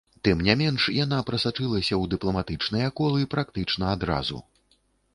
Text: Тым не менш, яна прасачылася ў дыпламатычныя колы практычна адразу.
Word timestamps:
Тым 0.27 0.39
не 0.45 0.53
менш, 0.61 0.85
яна 0.99 1.19
прасачылася 1.27 1.85
ў 1.97 2.03
дыпламатычныя 2.15 2.87
колы 3.01 3.31
практычна 3.37 3.97
адразу. 3.97 4.47